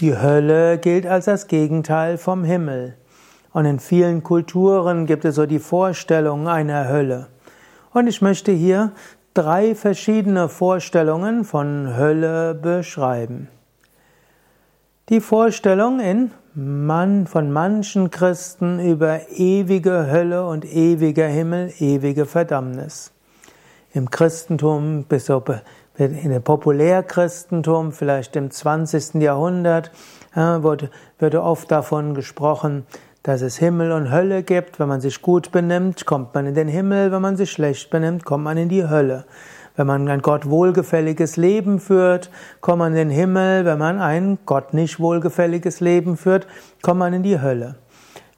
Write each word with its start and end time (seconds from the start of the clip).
Die 0.00 0.16
Hölle 0.16 0.78
gilt 0.78 1.06
als 1.06 1.26
das 1.26 1.46
Gegenteil 1.46 2.16
vom 2.16 2.42
Himmel. 2.42 2.96
Und 3.52 3.66
in 3.66 3.78
vielen 3.78 4.22
Kulturen 4.22 5.04
gibt 5.04 5.26
es 5.26 5.34
so 5.34 5.44
die 5.44 5.58
Vorstellung 5.58 6.48
einer 6.48 6.88
Hölle. 6.88 7.26
Und 7.92 8.06
ich 8.06 8.22
möchte 8.22 8.50
hier 8.50 8.92
drei 9.34 9.74
verschiedene 9.74 10.48
Vorstellungen 10.48 11.44
von 11.44 11.98
Hölle 11.98 12.54
beschreiben. 12.54 13.48
Die 15.10 15.20
Vorstellung 15.20 16.00
in 16.00 16.30
man, 16.54 17.26
von 17.26 17.52
manchen 17.52 18.10
Christen 18.10 18.80
über 18.80 19.20
ewige 19.36 20.06
Hölle 20.10 20.46
und 20.46 20.64
ewiger 20.64 21.26
Himmel, 21.26 21.74
ewige 21.78 22.24
Verdammnis. 22.24 23.12
Im 23.92 24.10
Christentum 24.10 25.04
bis 25.04 25.28
in 26.00 26.30
dem 26.30 26.42
Populärchristentum, 26.42 27.92
vielleicht 27.92 28.34
im 28.36 28.50
20. 28.50 29.14
Jahrhundert, 29.14 29.90
wurde, 30.34 30.90
wurde 31.18 31.42
oft 31.42 31.70
davon 31.70 32.14
gesprochen, 32.14 32.86
dass 33.22 33.42
es 33.42 33.58
Himmel 33.58 33.92
und 33.92 34.10
Hölle 34.10 34.42
gibt. 34.42 34.80
Wenn 34.80 34.88
man 34.88 35.00
sich 35.00 35.20
gut 35.20 35.52
benimmt, 35.52 36.06
kommt 36.06 36.34
man 36.34 36.46
in 36.46 36.54
den 36.54 36.68
Himmel. 36.68 37.12
Wenn 37.12 37.22
man 37.22 37.36
sich 37.36 37.50
schlecht 37.50 37.90
benimmt, 37.90 38.24
kommt 38.24 38.44
man 38.44 38.56
in 38.56 38.68
die 38.68 38.88
Hölle. 38.88 39.24
Wenn 39.76 39.86
man 39.86 40.08
ein 40.08 40.22
Gott 40.22 40.48
wohlgefälliges 40.48 41.36
Leben 41.36 41.80
führt, 41.80 42.30
kommt 42.60 42.78
man 42.78 42.92
in 42.92 43.08
den 43.08 43.10
Himmel. 43.10 43.64
Wenn 43.64 43.78
man 43.78 44.00
ein 44.00 44.38
Gott 44.46 44.74
nicht 44.74 45.00
wohlgefälliges 45.00 45.80
Leben 45.80 46.16
führt, 46.16 46.46
kommt 46.82 46.98
man 46.98 47.12
in 47.12 47.22
die 47.22 47.40
Hölle. 47.40 47.76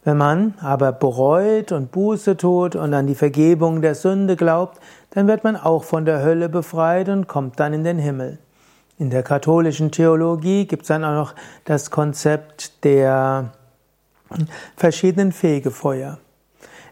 Wenn 0.04 0.16
man 0.16 0.54
aber 0.60 0.90
bereut 0.90 1.70
und 1.70 1.92
Buße 1.92 2.36
tut 2.36 2.74
und 2.74 2.92
an 2.92 3.06
die 3.06 3.14
Vergebung 3.14 3.82
der 3.82 3.94
Sünde 3.94 4.34
glaubt, 4.34 4.80
dann 5.10 5.28
wird 5.28 5.44
man 5.44 5.56
auch 5.56 5.84
von 5.84 6.04
der 6.04 6.22
Hölle 6.22 6.48
befreit 6.48 7.08
und 7.08 7.28
kommt 7.28 7.60
dann 7.60 7.72
in 7.72 7.84
den 7.84 7.98
Himmel. 7.98 8.38
In 8.98 9.10
der 9.10 9.22
katholischen 9.22 9.92
Theologie 9.92 10.66
gibt 10.66 10.82
es 10.82 10.88
dann 10.88 11.04
auch 11.04 11.14
noch 11.14 11.34
das 11.64 11.90
Konzept 11.90 12.84
der 12.84 13.52
verschiedenen 14.76 15.30
Fegefeuer. 15.30 16.18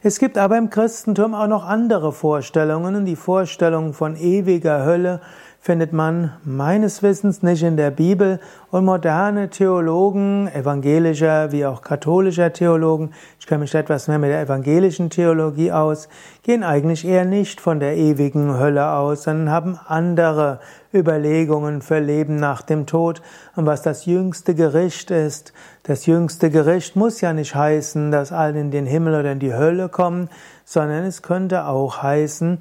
Es 0.02 0.18
gibt 0.18 0.38
aber 0.38 0.56
im 0.56 0.70
Christentum 0.70 1.34
auch 1.34 1.46
noch 1.46 1.66
andere 1.66 2.12
Vorstellungen, 2.12 3.04
die 3.04 3.16
Vorstellung 3.16 3.92
von 3.92 4.16
ewiger 4.16 4.84
Hölle 4.84 5.20
findet 5.60 5.92
man 5.92 6.32
meines 6.42 7.02
Wissens 7.02 7.42
nicht 7.42 7.62
in 7.62 7.76
der 7.76 7.90
Bibel 7.90 8.40
und 8.70 8.84
moderne 8.84 9.50
Theologen, 9.50 10.48
evangelischer 10.48 11.50
wie 11.50 11.66
auch 11.66 11.82
katholischer 11.82 12.52
Theologen, 12.52 13.12
ich 13.40 13.46
kenne 13.46 13.62
mich 13.62 13.74
etwas 13.74 14.06
mehr 14.06 14.18
mit 14.18 14.30
der 14.30 14.42
evangelischen 14.42 15.10
Theologie 15.10 15.72
aus, 15.72 16.08
gehen 16.44 16.62
eigentlich 16.62 17.04
eher 17.04 17.24
nicht 17.24 17.60
von 17.60 17.80
der 17.80 17.96
ewigen 17.96 18.58
Hölle 18.58 18.92
aus, 18.92 19.24
sondern 19.24 19.50
haben 19.50 19.80
andere 19.86 20.60
Überlegungen 20.94 21.82
für 21.82 21.98
Leben 21.98 22.36
nach 22.36 22.62
dem 22.62 22.86
Tod 22.86 23.22
und 23.56 23.66
was 23.66 23.82
das 23.82 24.06
jüngste 24.06 24.54
Gericht 24.54 25.10
ist. 25.10 25.52
Das 25.82 26.06
jüngste 26.06 26.50
Gericht 26.50 26.94
muss 26.94 27.20
ja 27.20 27.32
nicht 27.32 27.54
heißen, 27.54 28.10
dass 28.10 28.32
alle 28.32 28.60
in 28.60 28.70
den 28.70 28.86
Himmel 28.86 29.18
oder 29.18 29.32
in 29.32 29.38
die 29.40 29.54
Hölle 29.54 29.88
kommen, 29.88 30.28
sondern 30.64 31.04
es 31.04 31.22
könnte 31.22 31.66
auch 31.66 32.02
heißen, 32.02 32.58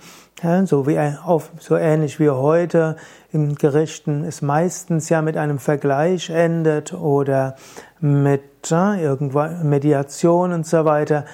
so 0.66 0.88
wie 0.88 0.98
so 1.60 1.76
ähnlich 1.76 2.20
wie 2.20 2.30
heute 2.30 2.96
in 3.32 3.56
Gerichten 3.56 4.24
es 4.24 4.42
meistens 4.42 5.10
ja 5.10 5.22
mit 5.22 5.38
einem 5.38 5.60
Vergleich 5.60 5.99
endet 6.30 6.94
oder 6.94 7.56
mit 8.00 8.42
irgendwann 8.72 9.70
Mediation 9.70 10.52
und 10.52 10.66
so 10.66 10.86
weiter, 10.86 11.26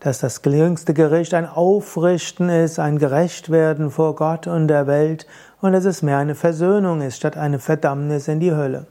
dass 0.00 0.20
das 0.20 0.40
jüngste 0.44 0.94
Gericht 0.94 1.34
ein 1.34 1.46
Aufrichten 1.46 2.48
ist, 2.48 2.78
ein 2.78 2.98
Gerechtwerden 2.98 3.90
vor 3.90 4.16
Gott 4.16 4.46
und 4.46 4.68
der 4.68 4.86
Welt 4.86 5.26
und 5.60 5.72
dass 5.72 5.84
es 5.84 6.02
mehr 6.02 6.18
eine 6.18 6.34
Versöhnung 6.34 7.02
ist, 7.02 7.16
statt 7.16 7.36
eine 7.36 7.58
Verdammnis 7.58 8.28
in 8.28 8.40
die 8.40 8.52
Hölle. 8.52 8.86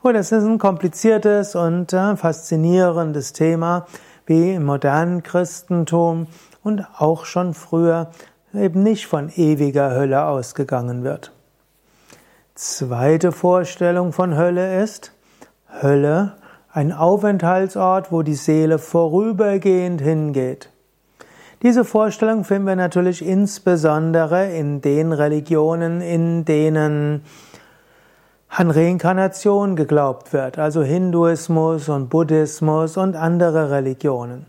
Gut, 0.00 0.14
das 0.14 0.30
ist 0.30 0.44
ein 0.44 0.58
kompliziertes 0.58 1.56
und 1.56 1.90
faszinierendes 1.90 3.32
Thema, 3.32 3.86
wie 4.26 4.54
im 4.54 4.64
modernen 4.64 5.22
Christentum 5.22 6.28
und 6.62 6.86
auch 6.98 7.24
schon 7.24 7.54
früher 7.54 8.10
eben 8.54 8.82
nicht 8.82 9.06
von 9.06 9.30
ewiger 9.34 9.90
Hölle 9.90 10.24
ausgegangen 10.26 11.02
wird. 11.02 11.32
Zweite 12.60 13.30
Vorstellung 13.30 14.12
von 14.12 14.36
Hölle 14.36 14.82
ist 14.82 15.12
Hölle, 15.80 16.32
ein 16.72 16.90
Aufenthaltsort, 16.90 18.10
wo 18.10 18.22
die 18.22 18.34
Seele 18.34 18.80
vorübergehend 18.80 20.00
hingeht. 20.00 20.68
Diese 21.62 21.84
Vorstellung 21.84 22.42
finden 22.42 22.66
wir 22.66 22.74
natürlich 22.74 23.24
insbesondere 23.24 24.50
in 24.50 24.80
den 24.80 25.12
Religionen, 25.12 26.00
in 26.00 26.44
denen 26.44 27.22
an 28.48 28.70
Reinkarnation 28.72 29.76
geglaubt 29.76 30.32
wird, 30.32 30.58
also 30.58 30.82
Hinduismus 30.82 31.88
und 31.88 32.10
Buddhismus 32.10 32.96
und 32.96 33.14
andere 33.14 33.70
Religionen. 33.70 34.46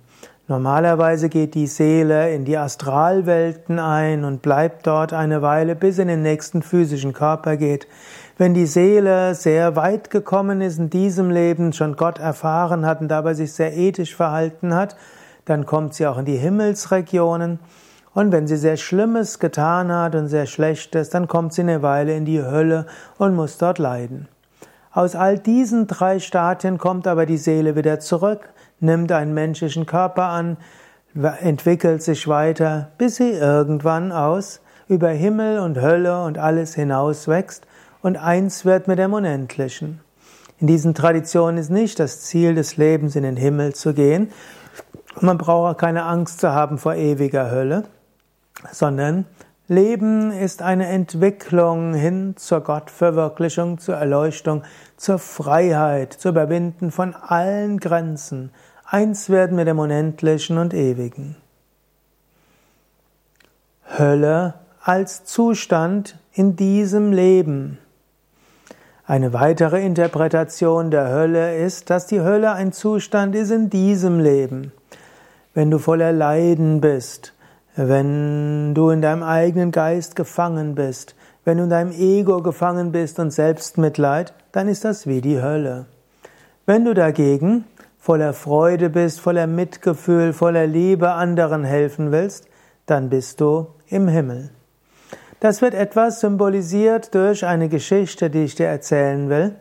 Normalerweise 0.49 1.29
geht 1.29 1.53
die 1.53 1.67
Seele 1.67 2.33
in 2.33 2.43
die 2.43 2.57
Astralwelten 2.57 3.77
ein 3.77 4.23
und 4.23 4.41
bleibt 4.41 4.87
dort 4.87 5.13
eine 5.13 5.43
Weile, 5.43 5.75
bis 5.75 5.99
in 5.99 6.07
den 6.07 6.23
nächsten 6.23 6.63
physischen 6.63 7.13
Körper 7.13 7.55
geht. 7.55 7.87
Wenn 8.39 8.55
die 8.55 8.65
Seele 8.65 9.35
sehr 9.35 9.75
weit 9.75 10.09
gekommen 10.09 10.61
ist 10.61 10.79
in 10.79 10.89
diesem 10.89 11.29
Leben, 11.29 11.71
schon 11.71 11.95
Gott 11.95 12.17
erfahren 12.17 12.83
hat 12.87 12.99
und 12.99 13.09
dabei 13.09 13.35
sich 13.35 13.53
sehr 13.53 13.77
ethisch 13.77 14.15
verhalten 14.15 14.73
hat, 14.73 14.95
dann 15.45 15.67
kommt 15.67 15.93
sie 15.93 16.07
auch 16.07 16.17
in 16.17 16.25
die 16.25 16.37
Himmelsregionen. 16.37 17.59
Und 18.15 18.31
wenn 18.31 18.47
sie 18.47 18.57
sehr 18.57 18.77
Schlimmes 18.77 19.37
getan 19.37 19.91
hat 19.91 20.15
und 20.15 20.29
sehr 20.29 20.47
Schlechtes, 20.47 21.11
dann 21.11 21.27
kommt 21.27 21.53
sie 21.53 21.61
eine 21.61 21.83
Weile 21.83 22.17
in 22.17 22.25
die 22.25 22.41
Hölle 22.41 22.87
und 23.19 23.35
muss 23.35 23.59
dort 23.59 23.77
leiden. 23.77 24.27
Aus 24.91 25.15
all 25.15 25.37
diesen 25.37 25.87
drei 25.87 26.19
Stadien 26.19 26.77
kommt 26.77 27.05
aber 27.05 27.25
die 27.25 27.37
Seele 27.37 27.75
wieder 27.75 27.99
zurück, 27.99 28.49
nimmt 28.79 29.11
einen 29.11 29.33
menschlichen 29.33 29.85
Körper 29.85 30.23
an, 30.23 30.57
entwickelt 31.41 32.01
sich 32.01 32.27
weiter, 32.27 32.91
bis 32.97 33.17
sie 33.17 33.31
irgendwann 33.31 34.11
aus 34.11 34.61
über 34.87 35.09
Himmel 35.09 35.59
und 35.59 35.79
Hölle 35.79 36.23
und 36.23 36.37
alles 36.37 36.73
hinaus 36.73 37.27
wächst 37.27 37.67
und 38.01 38.17
eins 38.17 38.65
wird 38.65 38.87
mit 38.87 38.97
dem 38.97 39.13
Unendlichen. 39.13 40.01
In 40.59 40.67
diesen 40.67 40.93
Traditionen 40.93 41.57
ist 41.57 41.69
nicht 41.69 41.99
das 41.99 42.21
Ziel 42.21 42.55
des 42.55 42.77
Lebens, 42.77 43.15
in 43.15 43.23
den 43.23 43.37
Himmel 43.37 43.73
zu 43.75 43.93
gehen, 43.93 44.31
man 45.21 45.37
braucht 45.37 45.75
auch 45.75 45.77
keine 45.77 46.03
Angst 46.03 46.39
zu 46.39 46.53
haben 46.53 46.77
vor 46.77 46.95
ewiger 46.95 47.51
Hölle, 47.51 47.83
sondern 48.71 49.25
Leben 49.69 50.31
ist 50.31 50.61
eine 50.61 50.87
Entwicklung 50.87 51.93
hin 51.93 52.33
zur 52.35 52.59
Gottverwirklichung, 52.61 53.77
zur 53.77 53.95
Erleuchtung, 53.95 54.63
zur 54.97 55.19
Freiheit, 55.19 56.11
zur 56.11 56.31
Überwinden 56.31 56.91
von 56.91 57.15
allen 57.15 57.79
Grenzen, 57.79 58.51
eins 58.83 59.29
werden 59.29 59.55
mit 59.55 59.67
dem 59.67 59.79
Unendlichen 59.79 60.57
und 60.57 60.73
Ewigen. 60.73 61.37
Hölle 63.97 64.55
als 64.81 65.23
Zustand 65.23 66.19
in 66.33 66.57
diesem 66.57 67.13
Leben. 67.13 67.77
Eine 69.05 69.31
weitere 69.31 69.85
Interpretation 69.85 70.91
der 70.91 71.09
Hölle 71.09 71.55
ist, 71.55 71.89
dass 71.89 72.07
die 72.07 72.19
Hölle 72.19 72.51
ein 72.51 72.73
Zustand 72.73 73.33
ist 73.35 73.51
in 73.51 73.69
diesem 73.69 74.19
Leben 74.19 74.73
wenn 75.53 75.71
du 75.71 75.77
voller 75.77 76.11
Leiden 76.11 76.81
bist, 76.81 77.33
wenn 77.87 78.73
du 78.73 78.89
in 78.89 79.01
deinem 79.01 79.23
eigenen 79.23 79.71
Geist 79.71 80.15
gefangen 80.15 80.75
bist, 80.75 81.15
wenn 81.45 81.57
du 81.57 81.63
in 81.63 81.69
deinem 81.69 81.91
Ego 81.91 82.41
gefangen 82.41 82.91
bist 82.91 83.19
und 83.19 83.31
Selbstmitleid, 83.31 84.33
dann 84.51 84.67
ist 84.67 84.83
das 84.83 85.07
wie 85.07 85.21
die 85.21 85.41
Hölle. 85.41 85.85
Wenn 86.65 86.83
du 86.83 86.93
dagegen 86.93 87.63
voller 87.97 88.33
Freude 88.33 88.89
bist, 88.89 89.19
voller 89.19 89.47
Mitgefühl, 89.47 90.33
voller 90.33 90.67
Liebe 90.67 91.11
anderen 91.11 91.63
helfen 91.63 92.11
willst, 92.11 92.47
dann 92.85 93.09
bist 93.09 93.39
du 93.39 93.67
im 93.87 94.07
Himmel. 94.07 94.49
Das 95.39 95.61
wird 95.61 95.73
etwas 95.73 96.19
symbolisiert 96.19 97.15
durch 97.15 97.45
eine 97.45 97.69
Geschichte, 97.69 98.29
die 98.29 98.43
ich 98.43 98.55
dir 98.55 98.67
erzählen 98.67 99.29
will. 99.29 99.55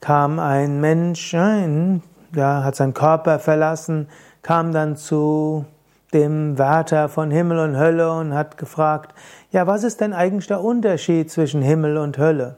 Kam 0.00 0.38
ein 0.40 0.80
Mensch, 0.80 1.32
ja, 1.32 2.64
hat 2.64 2.74
seinen 2.74 2.94
Körper 2.94 3.38
verlassen, 3.38 4.08
kam 4.42 4.72
dann 4.72 4.96
zu 4.96 5.64
dem 6.12 6.58
Wärter 6.58 7.08
von 7.08 7.30
Himmel 7.30 7.58
und 7.58 7.76
Hölle 7.76 8.12
und 8.12 8.34
hat 8.34 8.58
gefragt, 8.58 9.14
ja, 9.50 9.66
was 9.66 9.84
ist 9.84 10.00
denn 10.00 10.12
eigentlich 10.12 10.46
der 10.46 10.62
Unterschied 10.62 11.30
zwischen 11.30 11.62
Himmel 11.62 11.96
und 11.96 12.18
Hölle? 12.18 12.56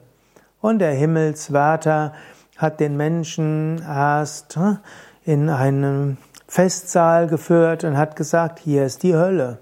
Und 0.61 0.79
der 0.79 0.93
Himmelswärter 0.93 2.13
hat 2.57 2.81
den 2.81 2.97
Menschen 2.97 3.83
erst 3.87 4.57
hm, 4.57 4.79
in 5.25 5.51
einen 5.51 6.19
Festsaal 6.47 7.27
geführt 7.27 7.85
und 7.85 7.97
hat 7.97 8.17
gesagt, 8.17 8.59
hier 8.59 8.85
ist 8.85 9.03
die 9.03 9.15
Hölle. 9.15 9.59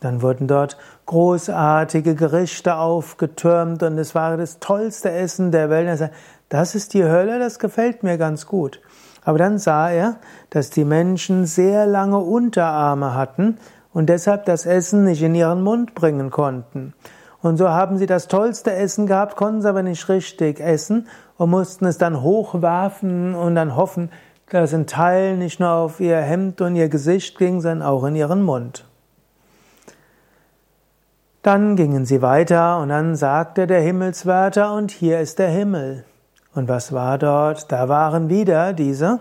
Dann 0.00 0.22
wurden 0.22 0.46
dort 0.46 0.76
großartige 1.06 2.14
Gerichte 2.14 2.76
aufgetürmt 2.76 3.82
und 3.82 3.98
es 3.98 4.14
war 4.14 4.36
das 4.36 4.60
tollste 4.60 5.10
Essen 5.10 5.50
der 5.50 5.70
Welt. 5.70 6.00
Er 6.00 6.10
das 6.48 6.74
ist 6.74 6.94
die 6.94 7.04
Hölle, 7.04 7.38
das 7.38 7.58
gefällt 7.58 8.02
mir 8.02 8.16
ganz 8.16 8.46
gut. 8.46 8.80
Aber 9.28 9.36
dann 9.36 9.58
sah 9.58 9.90
er, 9.90 10.16
dass 10.48 10.70
die 10.70 10.86
Menschen 10.86 11.44
sehr 11.44 11.86
lange 11.86 12.16
Unterarme 12.16 13.12
hatten 13.12 13.58
und 13.92 14.08
deshalb 14.08 14.46
das 14.46 14.64
Essen 14.64 15.04
nicht 15.04 15.22
in 15.22 15.34
ihren 15.34 15.62
Mund 15.62 15.94
bringen 15.94 16.30
konnten. 16.30 16.94
Und 17.42 17.58
so 17.58 17.68
haben 17.68 17.98
sie 17.98 18.06
das 18.06 18.28
tollste 18.28 18.72
Essen 18.72 19.06
gehabt, 19.06 19.36
konnten 19.36 19.58
es 19.58 19.66
aber 19.66 19.82
nicht 19.82 20.08
richtig 20.08 20.60
essen 20.60 21.08
und 21.36 21.50
mussten 21.50 21.84
es 21.84 21.98
dann 21.98 22.22
hochwerfen 22.22 23.34
und 23.34 23.54
dann 23.54 23.76
hoffen, 23.76 24.10
dass 24.48 24.72
ein 24.72 24.86
Teil 24.86 25.36
nicht 25.36 25.60
nur 25.60 25.72
auf 25.72 26.00
ihr 26.00 26.16
Hemd 26.16 26.62
und 26.62 26.74
ihr 26.74 26.88
Gesicht 26.88 27.36
ging, 27.36 27.60
sondern 27.60 27.86
auch 27.86 28.04
in 28.04 28.16
ihren 28.16 28.42
Mund. 28.42 28.86
Dann 31.42 31.76
gingen 31.76 32.06
sie 32.06 32.22
weiter 32.22 32.80
und 32.80 32.88
dann 32.88 33.14
sagte 33.14 33.66
der 33.66 33.82
Himmelswärter, 33.82 34.72
und 34.72 34.90
hier 34.90 35.20
ist 35.20 35.38
der 35.38 35.50
Himmel. 35.50 36.06
Und 36.54 36.68
was 36.68 36.92
war 36.92 37.18
dort? 37.18 37.70
Da 37.70 37.88
waren 37.88 38.28
wieder 38.28 38.72
diese 38.72 39.20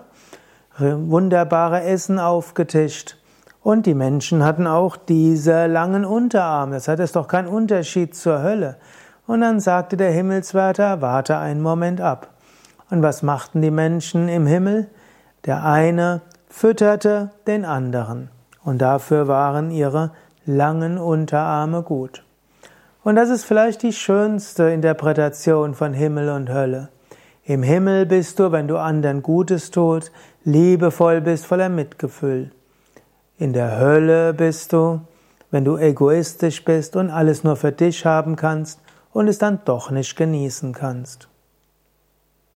wunderbare 0.79 1.83
Essen 1.83 2.19
aufgetischt. 2.19 3.17
Und 3.63 3.85
die 3.85 3.95
Menschen 3.95 4.43
hatten 4.43 4.67
auch 4.67 4.95
diese 4.95 5.67
langen 5.67 6.05
Unterarme. 6.05 6.75
Das 6.75 6.87
hat 6.87 6.99
es 6.99 7.11
doch 7.11 7.27
keinen 7.27 7.47
Unterschied 7.47 8.15
zur 8.15 8.41
Hölle. 8.41 8.77
Und 9.25 9.41
dann 9.41 9.59
sagte 9.59 9.97
der 9.97 10.11
Himmelswärter, 10.11 11.01
warte 11.01 11.37
einen 11.37 11.61
Moment 11.61 11.99
ab. 11.99 12.29
Und 12.89 13.03
was 13.03 13.23
machten 13.23 13.61
die 13.61 13.71
Menschen 13.71 14.29
im 14.29 14.47
Himmel? 14.47 14.87
Der 15.45 15.65
eine 15.65 16.21
fütterte 16.47 17.31
den 17.45 17.65
anderen. 17.65 18.29
Und 18.63 18.81
dafür 18.81 19.27
waren 19.27 19.71
ihre 19.71 20.11
langen 20.45 20.97
Unterarme 20.97 21.83
gut. 21.83 22.23
Und 23.03 23.15
das 23.15 23.29
ist 23.29 23.43
vielleicht 23.43 23.83
die 23.83 23.93
schönste 23.93 24.69
Interpretation 24.69 25.73
von 25.73 25.93
Himmel 25.93 26.29
und 26.29 26.49
Hölle. 26.49 26.89
Im 27.47 27.63
Himmel 27.63 28.05
bist 28.05 28.39
du, 28.39 28.51
wenn 28.51 28.67
du 28.67 28.75
anderen 28.77 29.23
Gutes 29.23 29.71
tust, 29.71 30.11
liebevoll 30.43 31.21
bist, 31.21 31.45
voller 31.45 31.69
Mitgefühl. 31.69 32.51
In 33.37 33.53
der 33.53 33.79
Hölle 33.79 34.33
bist 34.33 34.73
du, 34.73 34.99
wenn 35.49 35.63
du 35.63 35.77
egoistisch 35.77 36.65
bist 36.65 36.97
und 36.97 37.09
alles 37.09 37.45
nur 37.45 37.55
für 37.55 37.71
dich 37.71 38.05
haben 38.05 38.35
kannst 38.35 38.81
und 39.13 39.29
es 39.29 39.37
dann 39.37 39.61
doch 39.63 39.91
nicht 39.91 40.17
genießen 40.17 40.73
kannst. 40.73 41.29